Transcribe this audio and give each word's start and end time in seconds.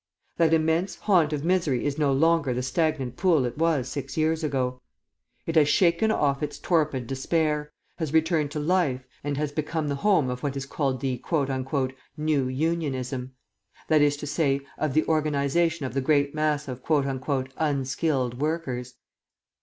That 0.37 0.51
immense 0.51 0.95
haunt 0.95 1.31
of 1.31 1.45
misery 1.45 1.85
is 1.85 1.99
no 1.99 2.11
longer 2.11 2.55
the 2.55 2.63
stagnant 2.63 3.17
pool 3.17 3.45
it 3.45 3.55
was 3.59 3.87
six 3.87 4.17
years 4.17 4.43
ago. 4.43 4.81
It 5.45 5.55
has 5.55 5.69
shaken 5.69 6.09
off 6.09 6.41
its 6.41 6.57
torpid 6.57 7.05
despair, 7.05 7.71
has 7.97 8.11
returned 8.11 8.49
to 8.53 8.59
life, 8.59 9.05
and 9.23 9.37
has 9.37 9.51
become 9.51 9.89
the 9.89 9.93
home 10.01 10.31
of 10.31 10.41
what 10.41 10.57
is 10.57 10.65
called 10.65 11.01
the 11.01 11.21
"New 12.17 12.47
Unionism;" 12.47 13.35
that 13.89 14.01
is 14.01 14.17
to 14.17 14.25
say, 14.25 14.61
of 14.75 14.95
the 14.95 15.05
organisation 15.05 15.85
of 15.85 15.93
the 15.93 16.01
great 16.01 16.33
mass 16.33 16.67
of 16.67 16.81
"unskilled" 16.89 18.41
workers. 18.41 18.95